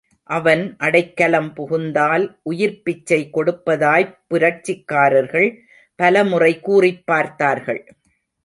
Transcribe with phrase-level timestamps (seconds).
[0.23, 5.49] அவன் அடைக்கலம் புகுந்தால் உயிர்ப்பிச்சை கொடுப்பதாய்ப் புரட்சிக்கார்கள்
[5.95, 7.81] பலமுறை கூறிப்பார்த்தார்கள்.